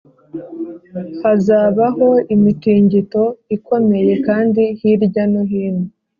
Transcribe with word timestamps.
hazabaho 1.21 2.07
imitingito 2.35 3.23
ikomeye 3.55 4.13
kandi 4.27 4.63
hirya 4.79 5.23
no 5.31 5.41
hino 5.49 5.85